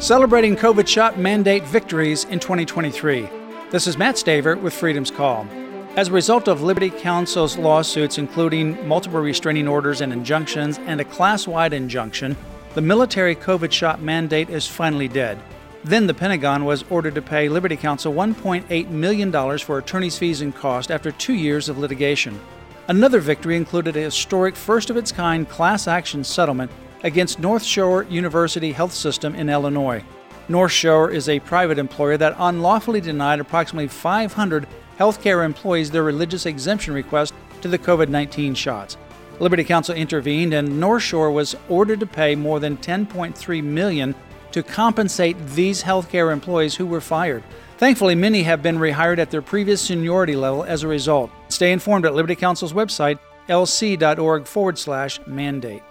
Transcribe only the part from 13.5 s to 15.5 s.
shot mandate is finally dead.